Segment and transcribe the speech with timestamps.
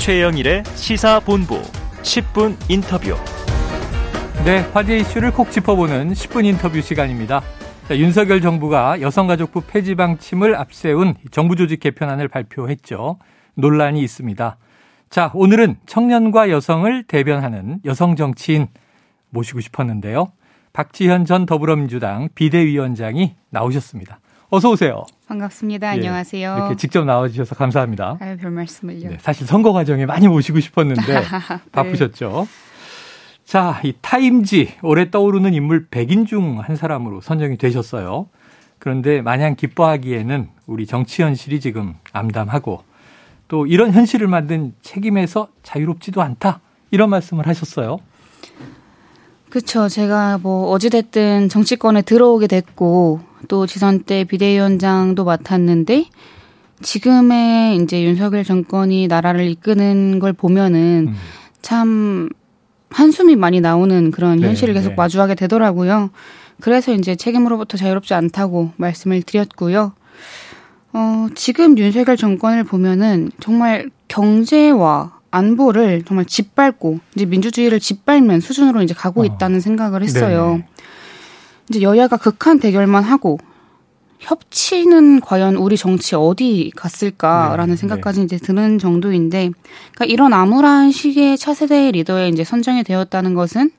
[0.00, 1.60] 최영일의 시사본부
[2.00, 3.14] 10분 인터뷰.
[4.46, 7.42] 네, 화제 이슈를 콕 짚어보는 10분 인터뷰 시간입니다.
[7.86, 13.18] 자, 윤석열 정부가 여성가족부 폐지 방침을 앞세운 정부 조직 개편안을 발표했죠.
[13.56, 14.56] 논란이 있습니다.
[15.10, 18.68] 자, 오늘은 청년과 여성을 대변하는 여성 정치인
[19.28, 20.32] 모시고 싶었는데요.
[20.72, 24.18] 박지현 전 더불어민주당 비대위원장이 나오셨습니다.
[24.50, 25.04] 어서 오세요.
[25.28, 25.86] 반갑습니다.
[25.88, 26.56] 예, 안녕하세요.
[26.56, 28.16] 이렇게 직접 나와주셔서 감사합니다.
[28.20, 29.10] 아유, 별 말씀을요.
[29.10, 31.22] 네, 사실 선거 과정에 많이 모시고 싶었는데
[31.70, 32.46] 바쁘셨죠.
[32.48, 33.44] 네.
[33.44, 38.28] 자, 이 타임지 올해 떠오르는 인물 100인 중 한 사람으로 선정이 되셨어요.
[38.80, 42.82] 그런데 마냥 기뻐하기에는 우리 정치 현실이 지금 암담하고
[43.48, 46.60] 또 이런 현실을 만든 책임에서 자유롭지도 않다.
[46.90, 47.98] 이런 말씀을 하셨어요.
[49.50, 49.88] 그렇죠.
[49.88, 56.06] 제가 뭐 어찌됐든 정치권에 들어오게 됐고 또 지선 때 비대위원장도 맡았는데
[56.82, 61.14] 지금의 이제 윤석열 정권이 나라를 이끄는 걸 보면은 음.
[61.62, 62.28] 참
[62.90, 64.94] 한숨이 많이 나오는 그런 네, 현실을 계속 네.
[64.94, 66.10] 마주하게 되더라고요.
[66.60, 69.92] 그래서 이제 책임으로부터 자유롭지 않다고 말씀을 드렸고요.
[70.92, 78.94] 어, 지금 윤석열 정권을 보면은 정말 경제와 안보를 정말 짓밟고 이제 민주주의를 짓밟는 수준으로 이제
[78.94, 79.24] 가고 어.
[79.24, 80.56] 있다는 생각을 했어요.
[80.58, 80.66] 네
[81.70, 83.38] 이제 여야가 극한 대결만 하고
[84.20, 88.24] 협치는 과연 우리 정치 어디 갔을까라는 네, 생각까지 네.
[88.24, 89.50] 이제 드는 정도인데,
[89.94, 93.70] 그러니까 이런 암울한 시기에 차세대 리더에 이제 선정이 되었다는 것은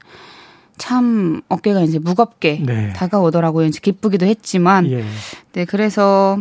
[0.78, 2.92] 참 어깨가 이제 무겁게 네.
[2.94, 3.68] 다가오더라고요.
[3.68, 5.06] 이제 기쁘기도 했지만, 예.
[5.54, 6.40] 네 그래서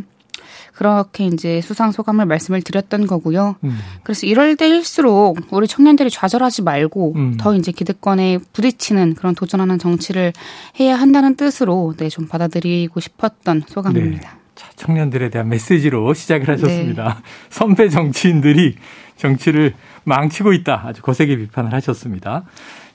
[0.81, 3.57] 그렇게 이제 수상 소감을 말씀을 드렸던 거고요.
[3.65, 3.79] 음.
[4.03, 7.37] 그래서 이럴 때일수록 우리 청년들이 좌절하지 말고 음.
[7.37, 10.33] 더 이제 기득권에 부딪히는 그런 도전하는 정치를
[10.81, 14.31] 해야 한다는 뜻으로 네, 좀 받아들이고 싶었던 소감입니다.
[14.31, 14.37] 네.
[14.55, 17.05] 자, 청년들에 대한 메시지로 시작을 하셨습니다.
[17.05, 17.23] 네.
[17.51, 18.77] 선배 정치인들이
[19.17, 20.85] 정치를 망치고 있다.
[20.87, 22.45] 아주 거세게 비판을 하셨습니다.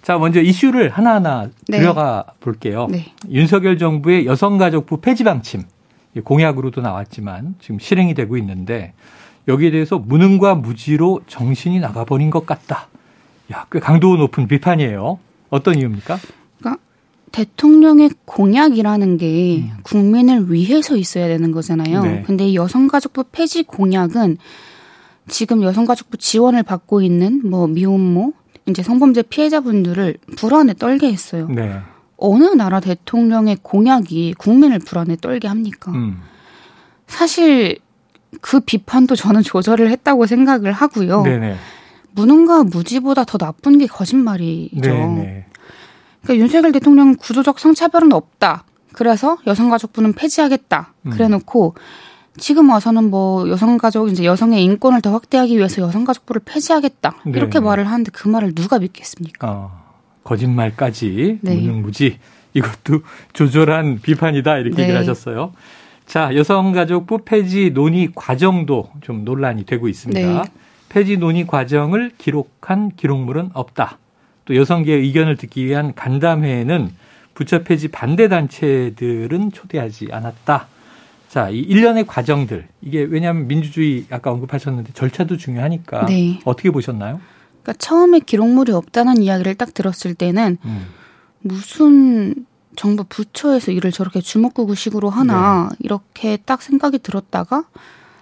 [0.01, 1.81] 자, 먼저 이슈를 하나하나 네.
[1.81, 2.87] 들어가 볼게요.
[2.89, 3.13] 네.
[3.29, 5.65] 윤석열 정부의 여성가족부 폐지 방침.
[6.21, 8.93] 공약으로도 나왔지만 지금 실행이 되고 있는데
[9.47, 12.87] 여기에 대해서 무능과 무지로 정신이 나가버린 것 같다.
[13.53, 15.19] 야, 꽤 강도 높은 비판이에요.
[15.49, 16.17] 어떤 이유입니까?
[16.59, 16.81] 그러니까
[17.31, 19.77] 대통령의 공약이라는 게 음.
[19.83, 22.01] 국민을 위해서 있어야 되는 거잖아요.
[22.03, 22.23] 네.
[22.25, 24.37] 근데 여성가족부 폐지 공약은
[25.27, 28.33] 지금 여성가족부 지원을 받고 있는 뭐 미혼모,
[28.67, 31.47] 이제 성범죄 피해자분들을 불안에 떨게 했어요.
[31.49, 31.79] 네.
[32.17, 35.91] 어느 나라 대통령의 공약이 국민을 불안에 떨게 합니까?
[35.91, 36.21] 음.
[37.07, 37.79] 사실
[38.41, 41.23] 그 비판도 저는 조절을 했다고 생각을 하고요.
[41.23, 41.55] 네네.
[42.11, 44.89] 무능과 무지보다 더 나쁜 게 거짓말이죠.
[44.89, 45.45] 네네.
[46.23, 48.63] 그러니까 윤석열 대통령 구조적 성차별은 없다.
[48.93, 50.93] 그래서 여성가족부는 폐지하겠다.
[51.03, 51.11] 음.
[51.11, 51.75] 그래놓고
[52.37, 57.15] 지금 와서는 뭐 여성가족 이제 여성의 인권을 더 확대하기 위해서 여성가족부를 폐지하겠다.
[57.25, 57.59] 이렇게.
[57.59, 59.51] 말을 하는데 그 말을 누가 믿겠습니까?
[59.51, 59.84] 어.
[60.25, 61.55] 거짓말까지 네.
[61.55, 62.19] 무능무지
[62.53, 64.83] 이것도 조절한 비판이다 이렇게 네.
[64.83, 65.53] 얘기를 하셨어요.
[66.05, 70.43] 자, 여성가족부 폐지 논의 과정도 좀 논란이 되고 있습니다.
[70.43, 70.43] 네.
[70.89, 73.97] 폐지 논의 과정을 기록한 기록물은 없다.
[74.45, 76.91] 또 여성계의 의견을 듣기 위한 간담회에는
[77.33, 80.67] 부처 폐지 반대 단체들은 초대하지 않았다.
[81.27, 86.39] 자, 이 일련의 과정들 이게 왜냐하면 민주주의 아까 언급하셨는데 절차도 중요하니까 네.
[86.45, 87.19] 어떻게 보셨나요?
[87.65, 90.85] 그러니까 처음에 기록물이 없다는 이야기를 딱 들었을 때는 음.
[91.41, 92.45] 무슨
[92.75, 95.77] 정부 부처에서 일을 저렇게 주먹구구식으로 하나 네.
[95.79, 97.63] 이렇게 딱 생각이 들었다가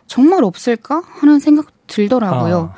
[0.07, 2.71] 정말 없을까 하는 생각 들더라고요.
[2.73, 2.75] 아.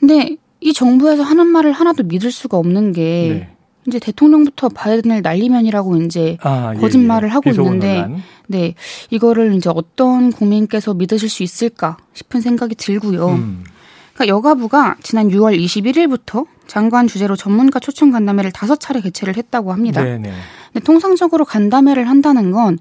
[0.00, 3.56] 근데 이 정부에서 하는 말을 하나도 믿을 수가 없는 게 네.
[3.86, 7.32] 이제 대통령부터 바이든을 날리면이라고 이제 아, 예, 거짓말을 예, 예.
[7.32, 8.22] 하고 있는데 논란.
[8.48, 8.74] 네
[9.10, 13.28] 이거를 이제 어떤 국민께서 믿으실 수 있을까 싶은 생각이 들고요.
[13.28, 13.64] 음.
[14.16, 20.02] 그러니까 여가부가 지난 6월 21일부터 장관 주재로 전문가 초청 간담회를 다섯 차례 개최를 했다고 합니다.
[20.02, 20.32] 네네.
[20.72, 22.78] 근데 통상적으로 간담회를 한다는 건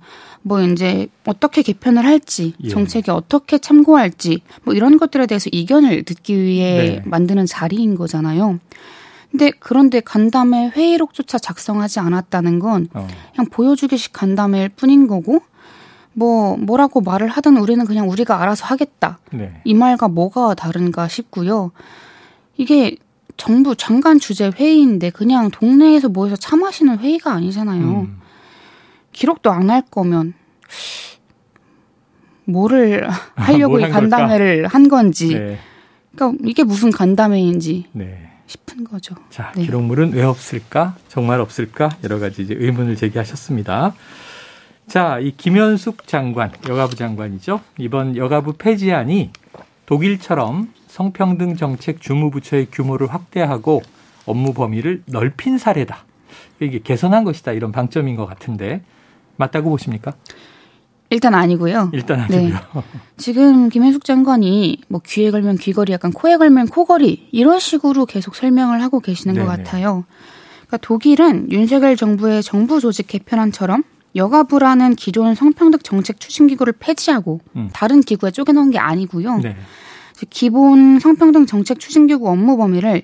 [0.48, 2.70] 뭐 이제 어떻게 개편을 할지, 예.
[2.70, 7.02] 정책에 어떻게 참고할지 뭐 이런 것들에 대해서 이견을 듣기 위해 네.
[7.04, 8.60] 만드는 자리인 거잖아요.
[9.32, 13.08] 근데 그런데 간담회 회의록조차 작성하지 않았다는 건 어.
[13.34, 15.42] 그냥 보여주기식 간담회일 뿐인 거고
[16.18, 19.20] 뭐 뭐라고 말을 하든 우리는 그냥 우리가 알아서 하겠다.
[19.32, 19.62] 네.
[19.66, 21.72] 이 말과 뭐가 다른가 싶고요.
[22.58, 22.96] 이게
[23.38, 27.84] 정부 장관 주재 회의인데 그냥 동네에서 모여서 차 마시는 회의가 아니잖아요.
[27.84, 28.20] 음.
[29.12, 30.34] 기록도 안 할 거면
[32.46, 34.70] 뭐를 하려고 이 간담회를 걸까?
[34.76, 35.34] 한 건지.
[35.34, 35.60] 네.
[36.16, 38.30] 그러니까 이게 무슨 간담회인지 네.
[38.48, 39.16] 싶은 거죠.
[39.30, 39.66] 자, 네.
[39.66, 40.96] 기록물은 왜 없을까?
[41.10, 41.90] 정말 없을까?
[42.04, 43.94] 여러 가지 이제 의문을 제기하셨습니다.
[44.88, 47.60] 자, 이 김현숙 장관, 여가부 장관이죠.
[47.78, 49.32] 이번 여가부 폐지안이
[49.86, 53.82] 독일처럼 성평등 정책 주무부처의 규모를 확대하고
[54.26, 56.06] 업무 범위를 넓힌 사례다.
[56.60, 57.52] 이게 개선한 것이다.
[57.52, 58.82] 이런 방점인 것 같은데
[59.38, 60.14] 맞다고 보십니까?
[61.10, 61.92] 일단 아니고요.
[61.94, 62.50] 일단 아니고요.
[62.50, 62.82] 네.
[63.18, 68.82] 지금 김현숙 장관이 뭐 귀에 걸면 귀걸이, 약간 코에 걸면 코걸이 이런 식으로 계속 설명을
[68.82, 69.46] 하고 계시는 네네.
[69.46, 70.06] 것 같아요.
[70.68, 73.84] 그러니까 독일은 윤석열 정부의 정부 조직 개편안처럼
[74.16, 77.70] 여가부라는 기존 성평등 정책 추진 기구를 폐지하고 음.
[77.74, 79.40] 다른 기구에 쪼개놓은 게 아니고요.
[79.40, 79.58] 네.
[80.30, 83.04] 기본 성평등 정책 추진 기구 업무 범위를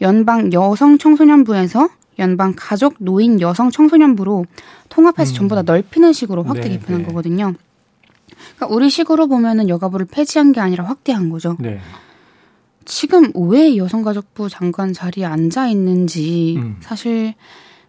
[0.00, 1.88] 연방 여성 청소년부에서
[2.18, 4.46] 연방 가족 노인 여성 청소년부로
[4.88, 5.34] 통합해서 음.
[5.34, 7.06] 전부 다 넓히는 식으로 확대 네, 개편한 네.
[7.06, 7.54] 거거든요.
[8.56, 11.56] 그러니까 우리 식으로 보면은 여가부를 폐지한 게 아니라 확대한 거죠.
[11.60, 11.78] 네.
[12.84, 16.76] 지금 왜 여성가족부 장관 자리에 앉아 있는지 음.
[16.80, 17.34] 사실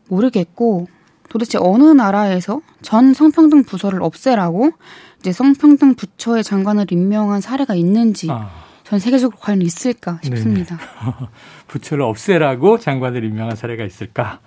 [0.10, 0.88] 모르겠고
[1.30, 4.72] 도대체 어느 나라에서 전 성평등 부서를 없애라고
[5.20, 8.50] 이제 성평등 부처의 장관을 임명한 사례가 있는지 아.
[8.84, 10.80] 전 세계적으로 과연 있을까 싶습니다.
[11.68, 14.40] 부처를 없애라고 장관을 임명한 사례가 있을까?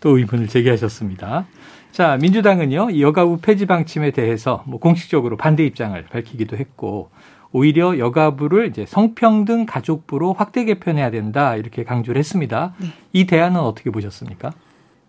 [0.00, 1.46] 또 의문을 제기하셨습니다.
[1.90, 7.10] 자, 민주당은요, 여가부 폐지 방침에 대해서 뭐 공식적으로 반대 입장을 밝히기도 했고,
[7.50, 12.74] 오히려 여가부를 이제 성평등 가족부로 확대 개편해야 된다, 이렇게 강조를 했습니다.
[12.78, 12.88] 네.
[13.14, 14.52] 이 대안은 어떻게 보셨습니까?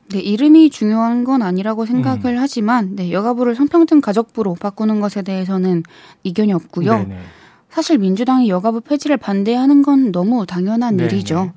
[0.10, 2.38] 네, 이름이 중요한 건 아니라고 생각을 음.
[2.40, 5.84] 하지만, 네, 여가부를 성평등 가족부로 바꾸는 것에 대해서는
[6.24, 6.94] 이견이 없고요.
[6.94, 7.20] 네네.
[7.70, 11.14] 사실 민주당이 여가부 폐지를 반대하는 건 너무 당연한 네네.
[11.14, 11.54] 일이죠.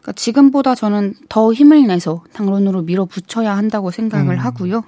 [0.00, 4.38] 그러니까 지금보다 저는 더 힘을 내서 당론으로 밀어붙여야 한다고 생각을 음.
[4.38, 4.82] 하고요.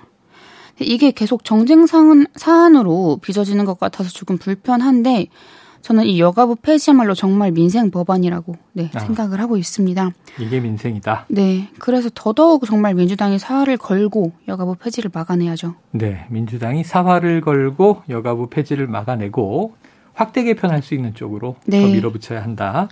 [0.81, 5.29] 이게 계속 정쟁 사안, 사안으로 빚어지는 것 같아서 조금 불편한데
[5.83, 10.13] 저는 이 여가부 폐지야말로 정말 민생 법안이라고 네, 아, 생각을 하고 있습니다.
[10.39, 11.27] 이게 민생이다.
[11.29, 15.75] 네, 그래서 더더욱 정말 민주당이 사활을 걸고 여가부 폐지를 막아내야죠.
[15.91, 19.75] 네, 민주당이 사활을 걸고 여가부 폐지를 막아내고
[20.15, 21.83] 확대 개편할 수 있는 쪽으로 네.
[21.83, 22.89] 더 밀어붙여야 한다.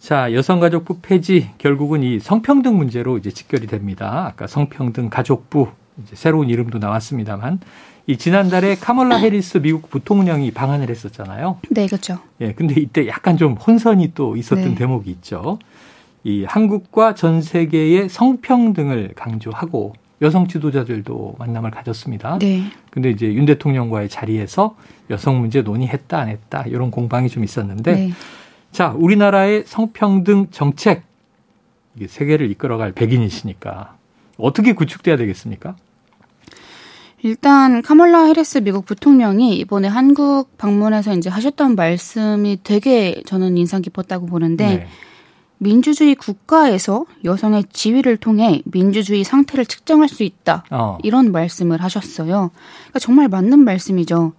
[0.00, 4.26] 자, 여성가족부 폐지 결국은 이 성평등 문제로 이제 직결이 됩니다.
[4.26, 5.68] 아까 성평등 가족부
[6.02, 7.60] 이제 새로운 이름도 나왔습니다만
[8.10, 11.60] 이 지난달에 카멀라 해리스 미국 부통령이 방한을 했었잖아요.
[11.70, 12.18] 네, 그렇죠.
[12.40, 14.74] 예, 근데 이때 약간 좀 혼선이 또 있었던 네.
[14.74, 15.60] 대목이 있죠.
[16.24, 19.92] 이 한국과 전 세계의 성평등을 강조하고
[20.22, 22.40] 여성 지도자들도 만남을 가졌습니다.
[22.40, 22.64] 네.
[22.90, 24.74] 근데 이제 윤 대통령과의 자리에서
[25.10, 28.12] 여성 문제 논의했다 안 했다 이런 공방이 좀 있었는데 네.
[28.72, 31.04] 자, 우리나라의 성평등 정책
[31.94, 33.94] 이게 세계를 이끌어갈 백인이시니까
[34.36, 35.76] 어떻게 구축돼야 되겠습니까?
[37.22, 44.26] 일단 카멀라 해리스 미국 부통령이 이번에 한국 방문해서 이제 하셨던 말씀이 되게 저는 인상 깊었다고
[44.26, 44.86] 보는데 네.
[45.58, 50.64] 민주주의 국가에서 여성의 지위를 통해 민주주의 상태를 측정할 수 있다.
[50.70, 50.96] 어.
[51.02, 52.50] 이런 말씀을 하셨어요.
[52.84, 54.32] 그러니까 정말 맞는 말씀이죠.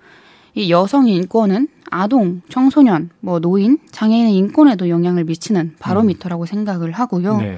[0.55, 6.45] 이 여성 인권은 아동, 청소년, 뭐 노인, 장애인의 인권에도 영향을 미치는 바로미터라고 음.
[6.47, 7.37] 생각을 하고요.
[7.37, 7.57] 네.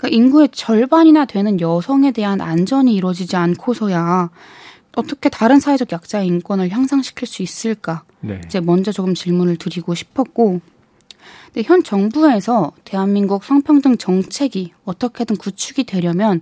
[0.00, 4.30] 그러니까 인구의 절반이나 되는 여성에 대한 안전이 이루어지지 않고서야
[4.96, 8.02] 어떻게 다른 사회적 약자의 인권을 향상시킬 수 있을까?
[8.20, 8.40] 네.
[8.46, 10.60] 이제 먼저 조금 질문을 드리고 싶었고
[11.52, 16.40] 근데 현 정부에서 대한민국 성평등 정책이 어떻게든 구축이 되려면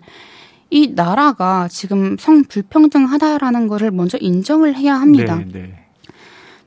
[0.71, 5.37] 이 나라가 지금 성불평등하다라는 거를 먼저 인정을 해야 합니다.
[5.37, 5.88] 네, 네.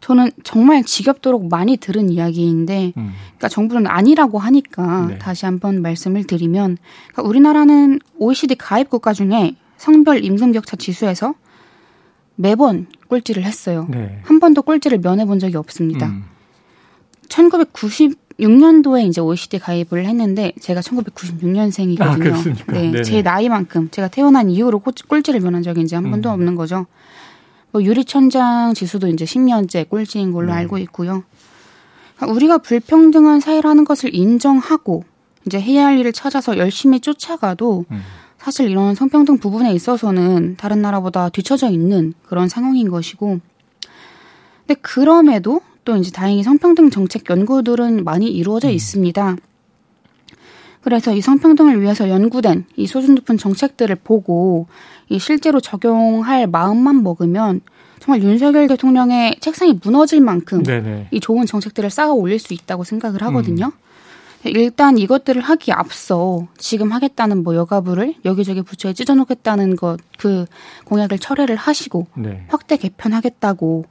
[0.01, 3.13] 저는 정말 지겹도록 많이 들은 이야기인데, 음.
[3.37, 5.17] 그러니까 정부는 아니라고 하니까 네.
[5.19, 6.77] 다시 한번 말씀을 드리면,
[7.11, 11.35] 그러니까 우리나라는 OECD 가입 국가 중에 성별 임금 격차 지수에서
[12.35, 13.87] 매번 꼴찌를 했어요.
[13.89, 14.19] 네.
[14.23, 16.07] 한 번도 꼴찌를 면해 본 적이 없습니다.
[16.07, 16.25] 음.
[17.29, 22.33] 1990 6년도에 이제 OECD 가입을 했는데 제가 1996년생이거든요.
[22.33, 22.73] 아?
[22.73, 23.03] 네, 네네.
[23.03, 26.33] 제 나이만큼 제가 태어난 이후로 꼴찌를 면한 적이 이제 한 번도 음.
[26.33, 26.87] 없는 거죠.
[27.71, 30.59] 뭐 유리천장 지수도 이제 10년째 꼴찌인 걸로 네.
[30.59, 31.23] 알고 있고요.
[32.15, 35.03] 그러니까 우리가 불평등한 사회라는 것을 인정하고
[35.45, 38.01] 이제 해야 할 일을 찾아서 열심히 쫓아가도 음.
[38.37, 43.39] 사실 이런 성평등 부분에 있어서는 다른 나라보다 뒤처져 있는 그런 상황인 것이고
[44.65, 48.73] 근데 그럼에도 또 이제 다행히 성평등 정책 연구들은 많이 이루어져 음.
[48.73, 49.37] 있습니다.
[50.81, 54.67] 그래서 이 성평등을 위해서 연구된 이 수준 높은 정책들을 보고
[55.09, 57.61] 이 실제로 적용할 마음만 먹으면
[57.99, 61.07] 정말 윤석열 대통령의 책상이 무너질 만큼 네네.
[61.11, 63.65] 이 좋은 정책들을 쌓아 올릴 수 있다고 생각을 하거든요.
[63.67, 63.71] 음.
[64.43, 70.45] 일단 이것들을 하기 앞서 지금 하겠다는 뭐 여가부를 여기저기 부처에 찢어놓겠다는 것 그
[70.85, 72.45] 공약을 철회를 하시고 네.
[72.47, 73.85] 확대 개편하겠다고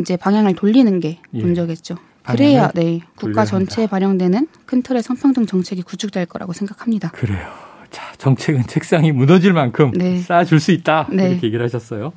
[0.00, 1.40] 이제 방향을 돌리는 게 예.
[1.40, 1.96] 먼저겠죠.
[2.32, 7.10] 그래야 네 국가 전체에 반영되는 큰 틀의 성평등 정책이 구축될 거라고 생각합니다.
[7.10, 7.48] 그래요.
[7.90, 10.18] 자 정책은 책상이 무너질 만큼 네.
[10.18, 11.30] 쌓아줄 수 있다 네.
[11.30, 12.12] 이렇게 얘기를 하셨어요.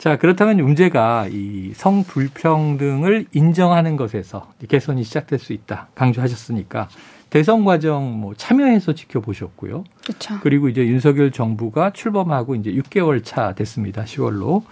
[0.00, 5.88] 자, 그렇다면 문제가 이 성불평등을 인정하는 것에서 개선이 시작될 수 있다.
[5.94, 6.88] 강조하셨으니까
[7.28, 9.84] 대선 과정 뭐 참여해서 지켜보셨고요.
[10.02, 10.38] 그렇죠.
[10.40, 14.04] 그리고 이제 윤석열 정부가 출범하고 이제 6개월 차 됐습니다.
[14.04, 14.62] 10월로.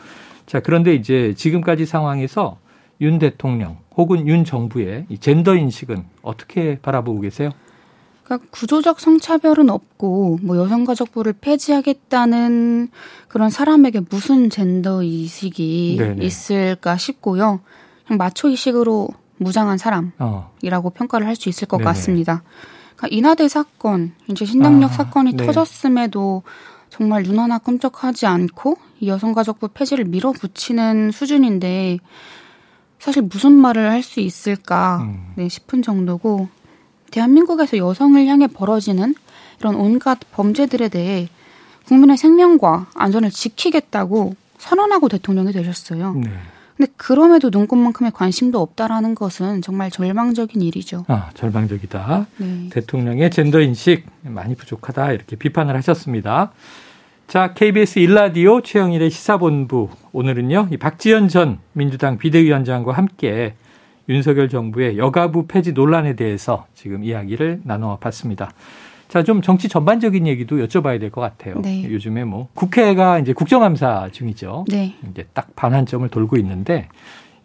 [0.47, 2.59] 자, 그런데 이제 지금까지 상황에서
[3.01, 7.51] 윤 대통령 혹은 윤 정부의 이 젠더 인식은 어떻게 바라보고 계세요?
[8.25, 12.89] 그러니까 구조적 성차별은 없고 뭐 여성가족부를 폐지하겠다는
[13.29, 16.25] 그런 사람에게 무슨 젠더 네네.
[16.25, 17.61] 있을까 싶고요.
[18.07, 20.93] 그냥 마초 의식으로 무장한 사람이라고 어.
[20.95, 21.85] 평가를 할 수 있을 것 네네.
[21.85, 22.43] 같습니다.
[22.97, 25.47] 그러니까 인하대 사건, 이제 신당역 아, 사건이 네.
[25.47, 26.43] 터졌음에도
[26.91, 31.99] 정말 눈 하나 끔찍하지 않고 이 여성가족부 폐지를 밀어붙이는 수준인데
[32.99, 35.33] 사실 무슨 말을 할 수 있을까 음.
[35.37, 36.49] 네, 싶은 정도고
[37.11, 39.15] 대한민국에서 여성을 향해 벌어지는
[39.61, 41.29] 이런 온갖 범죄들에 대해
[41.87, 46.15] 국민의 생명과 안전을 지키겠다고 선언하고 대통령이 되셨어요.
[46.15, 46.31] 네.
[46.77, 51.05] 근데 그럼에도 눈꽃만큼의 관심도 없다라는 것은 정말 절망적인 일이죠.
[51.09, 52.27] 아, 절망적이다.
[52.37, 52.69] 네.
[52.71, 56.53] 대통령의 젠더 인식 많이 부족하다 이렇게 비판을 하셨습니다.
[57.29, 60.69] 자, KBS 일라디오 최영일의 시사본부 오늘은요.
[60.73, 63.53] 이 박지원 전 민주당 비대위원장과 함께
[64.09, 68.51] 윤석열 정부의 여가부 폐지 논란에 대해서 지금 이야기를 나눠 봤습니다.
[69.09, 71.61] 자, 좀 정치 전반적인 얘기도 여쭤봐야 될 것 같아요.
[71.61, 71.85] 네.
[71.91, 74.65] 요즘에 뭐 국회가 이제 국정감사 중이죠.
[74.71, 74.95] 네.
[75.11, 76.89] 이제 딱 반환점을 돌고 있는데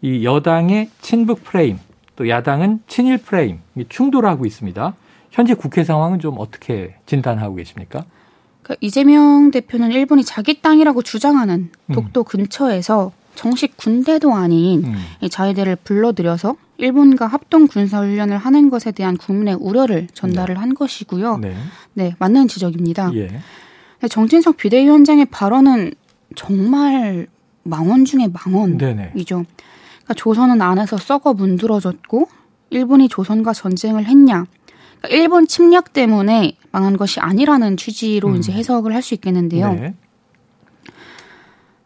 [0.00, 1.78] 이 여당의 친북 프레임
[2.16, 3.60] 또 야당은 친일 프레임
[3.90, 4.94] 충돌하고 있습니다.
[5.30, 8.04] 현재 국회 상황은 좀 어떻게 진단하고 계십니까?
[8.64, 12.24] 그러니까 이재명 대표는 일본이 자기 땅이라고 주장하는 독도 음.
[12.24, 15.28] 근처에서 정식 군대도 아닌 음.
[15.28, 20.60] 자위대를 불러들여서 일본과 합동 군사 훈련을 하는 것에 대한 국민의 우려를 전달을 네.
[20.60, 21.38] 한 것이고요.
[21.38, 21.54] 네.
[21.92, 22.14] 네.
[22.18, 23.12] 맞는 지적입니다.
[23.14, 23.28] 예.
[24.08, 25.92] 정진석 비대위원장의 발언은
[26.34, 27.26] 정말
[27.62, 29.44] 망언 중의 망언이죠.
[29.44, 32.28] 그러니까 조선은 안에서 썩어 문드러졌고
[32.70, 34.46] 일본이 조선과 전쟁을 했냐?
[35.04, 38.36] 그러니까 일본 침략 때문에 망한 것이 아니라는 취지로 음.
[38.36, 39.74] 이제 해석을 할 수 있겠는데요.
[39.74, 39.94] 네.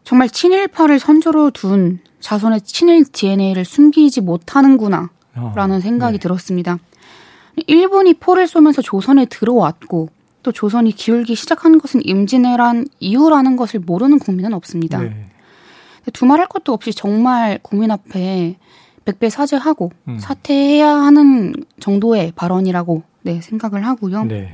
[0.05, 5.09] 정말 친일파를 선조로 둔 자손의 친일 DNA를 숨기지 못하는구나
[5.55, 6.19] 라는 어, 생각이 네.
[6.19, 6.79] 들었습니다.
[7.67, 10.09] 일본이 포를 쏘면서 조선에 들어왔고
[10.41, 14.99] 또 조선이 기울기 시작한 것은 임진왜란 이후라는 것을 모르는 국민은 없습니다.
[14.99, 15.25] 네.
[16.13, 18.55] 두말할 것도 없이 정말 국민 앞에
[19.03, 20.19] 백배 사죄하고 음.
[20.19, 24.25] 사퇴해야 하는 정도의 발언이라고 네, 생각을 하고요.
[24.25, 24.51] 네.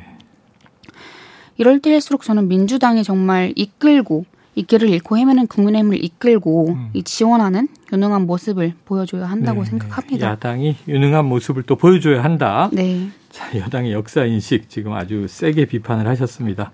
[1.57, 6.89] 이럴 때일수록 저는 민주당이 정말 이끌고 이 길을 잃고 헤매는 국민의힘을 이끌고 음.
[6.93, 9.69] 이 지원하는 유능한 모습을 보여줘야 한다고 네.
[9.69, 10.27] 생각합니다.
[10.27, 12.69] 야당이 유능한 모습을 또 보여줘야 한다.
[12.72, 13.10] 네.
[13.29, 16.72] 자, 여당의 역사 인식 지금 아주 세게 비판을 하셨습니다.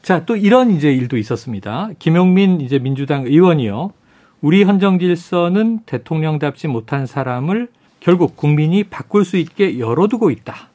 [0.00, 1.90] 자, 또 이런 이제 일도 있었습니다.
[1.98, 3.92] 김용민 이제 민주당 의원이요.
[4.40, 7.68] 우리 헌정 질서는 대통령답지 못한 사람을
[8.00, 10.71] 결국 국민이 바꿀 수 있게 열어두고 있다.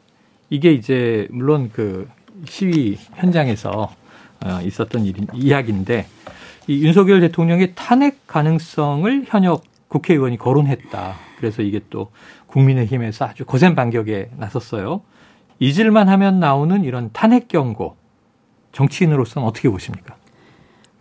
[0.50, 2.08] 이게 이제 물론 그
[2.46, 3.90] 시위 현장에서
[4.46, 6.06] 어, 있었던 일, 이야기인데
[6.68, 11.16] 이 윤석열 대통령의 탄핵 가능성을 현역 국회의원이 거론했다.
[11.38, 12.12] 그래서 이게 또
[12.48, 15.02] 국민의힘에서 아주 거센 반격에 나섰어요.
[15.60, 17.96] 잊을만 하면 나오는 이런 탄핵 경고
[18.74, 20.16] 정치인으로서는 어떻게 보십니까?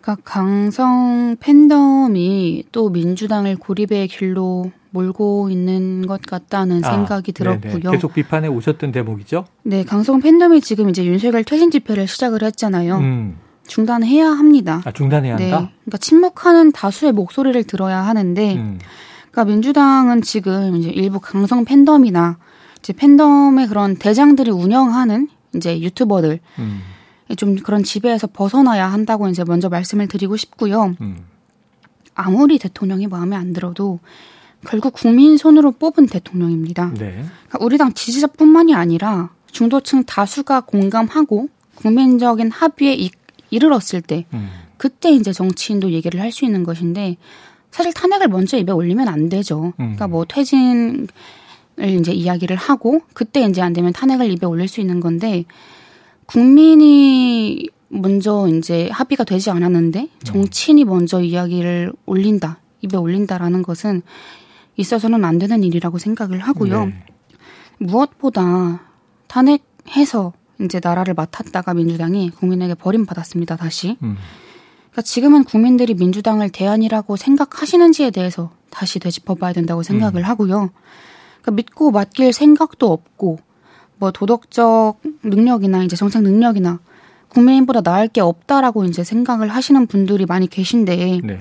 [0.00, 7.78] 그러니까 강성 팬덤이 또 민주당을 고립의 길로 몰고 있는 것 같다는 아, 생각이 들었고요.
[7.80, 7.90] 네네.
[7.90, 9.44] 계속 비판에 오셨던 대목이죠?
[9.62, 12.96] 네, 강성 팬덤이 지금 이제 윤석열 퇴진 집회를 시작을 했잖아요.
[12.96, 13.36] 음.
[13.66, 14.80] 중단해야 합니다.
[14.84, 15.50] 아, 중단해야 네.
[15.50, 15.70] 한다?
[15.84, 18.78] 그러니까 침묵하는 다수의 목소리를 들어야 하는데, 음.
[19.30, 22.38] 그러니까 민주당은 지금 이제 일부 강성 팬덤이나
[22.78, 26.80] 이제 팬덤의 그런 대장들이 운영하는 이제 유튜버들, 음.
[27.36, 30.94] 좀 그런 지배에서 벗어나야 한다고 이제 먼저 말씀을 드리고 싶고요.
[31.00, 31.24] 음.
[32.14, 33.98] 아무리 대통령이 마음에 안 들어도
[34.66, 36.92] 결국 국민 손으로 뽑은 대통령입니다.
[36.98, 37.24] 네.
[37.48, 43.10] 그러니까 우리 당 지지자뿐만이 아니라 중도층 다수가 공감하고 국민적인 합의에 이,
[43.50, 44.50] 이르렀을 때 음.
[44.76, 47.16] 그때 이제 정치인도 얘기를 할 수 있는 것인데
[47.70, 49.66] 사실 탄핵을 먼저 입에 올리면 안 되죠.
[49.66, 49.72] 음.
[49.76, 51.06] 그러니까 뭐 퇴진을
[51.78, 55.44] 이제 이야기를 하고 그때 이제 안 되면 탄핵을 입에 올릴 수 있는 건데
[56.26, 60.08] 국민이 먼저 이제 합의가 되지 않았는데 음.
[60.24, 64.02] 정치인이 먼저 이야기를 올린다 입에 올린다라는 것은
[64.76, 66.86] 있어서는 안 되는 일이라고 생각을 하고요.
[66.86, 67.04] 네.
[67.78, 68.80] 무엇보다
[69.26, 73.56] 탄핵해서 이제 나라를 맡았다가 민주당이 국민에게 버림받았습니다.
[73.56, 73.96] 다시.
[74.02, 74.16] 음.
[74.90, 80.24] 그러니까 지금은 국민들이 민주당을 대안이라고 생각하시는지에 대해서 다시 되짚어봐야 된다고 생각을 음.
[80.24, 80.70] 하고요.
[81.42, 83.38] 그러니까 믿고 맡길 생각도 없고
[83.98, 86.80] 뭐 도덕적 능력이나 이제 정책 능력이나
[87.28, 91.38] 국민보다 나을 게 없다라고 이제 생각을 하시는 분들이 많이 계신데 네.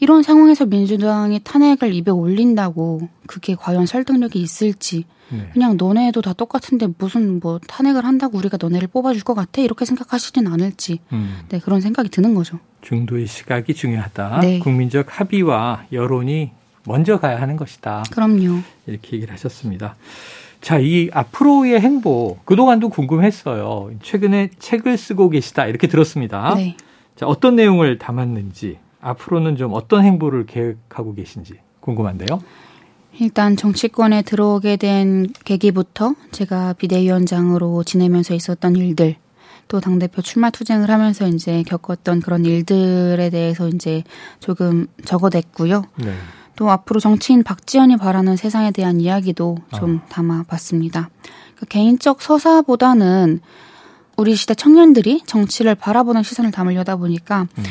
[0.00, 5.48] 이런 상황에서 민주당이 탄핵을 입에 올린다고 그게 과연 설득력이 있을지 네.
[5.52, 10.46] 그냥 너네도 다 똑같은데 무슨 뭐 탄핵을 한다고 우리가 너네를 뽑아줄 것 같아 이렇게 생각하시진
[10.46, 11.40] 않을지 음.
[11.48, 12.58] 네 그런 생각이 드는 거죠.
[12.80, 14.40] 중도의 시각이 중요하다.
[14.40, 14.58] 네.
[14.60, 16.52] 국민적 합의와 여론이
[16.84, 18.04] 먼저 가야 하는 것이다.
[18.10, 18.60] 그럼요.
[18.86, 19.96] 이렇게 얘기를 하셨습니다.
[20.60, 23.90] 자, 이 앞으로의 행보 그동안도 궁금했어요.
[24.02, 26.54] 최근에 책을 쓰고 계시다 이렇게 들었습니다.
[26.54, 26.76] 네.
[27.14, 32.40] 자, 어떤 내용을 담았는지 앞으로는 좀 어떤 행보를 계획하고 계신지 궁금한데요.
[33.20, 39.16] 일단 정치권에 들어오게 된 계기부터 제가 비대위원장으로 지내면서 있었던 일들,
[39.66, 44.04] 또 당대표 출마 투쟁을 하면서 이제 겪었던 그런 일들에 대해서 이제
[44.40, 45.82] 조금 적어냈고요.
[45.96, 46.14] 네.
[46.56, 50.08] 또 앞으로 정치인 박지원이 바라는 세상에 대한 이야기도 좀 아.
[50.08, 51.08] 담아봤습니다.
[51.22, 53.40] 그러니까 개인적 서사보다는
[54.16, 57.64] 우리 시대 청년들이 정치를 바라보는 시선을 담으려다 보니까 음.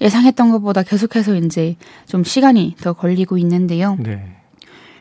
[0.00, 3.96] 예상했던 것보다 계속해서 이제 좀 시간이 더 걸리고 있는데요.
[4.00, 4.36] 네.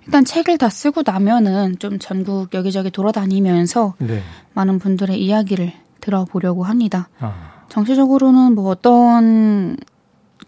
[0.06, 4.22] 일단 책을 다 쓰고 나면은 좀 전국 여기저기 돌아다니면서 네.
[4.54, 5.72] 많은 분들의 이야기를
[6.02, 7.10] 들어보려고 합니다.
[7.20, 7.66] 아.
[7.70, 9.78] 정치적으로는 뭐 어떤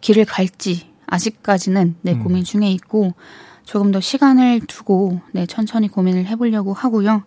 [0.01, 2.23] 길을 갈지 아직까지는 네, 음.
[2.23, 3.13] 고민 중에 있고
[3.63, 7.23] 조금 더 시간을 두고 네, 천천히 고민을 해보려고 하고요.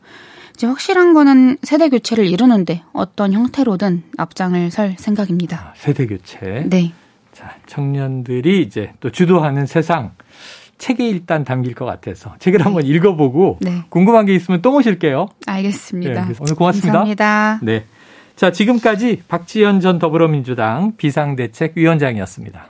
[0.54, 5.68] 이제 확실한 거는 세대 교체를 이루는데 어떤 형태로든 앞장을 설 생각입니다.
[5.68, 6.66] 아, 세대 교체.
[6.68, 6.92] 네.
[7.36, 10.12] 자, 청년들이 이제 또 주도하는 세상
[10.78, 12.64] 책에 일단 담길 것 같아서 책을 네.
[12.64, 13.82] 한번 읽어보고 네.
[13.90, 15.28] 궁금한 게 있으면 또 모실게요.
[15.46, 16.28] 알겠습니다.
[16.28, 16.92] 네, 오늘 고맙습니다.
[16.92, 17.60] 감사합니다.
[17.62, 17.84] 네.
[18.36, 22.68] 자, 지금까지 박지연 전 더불어민주당 비상대책위원장이었습니다.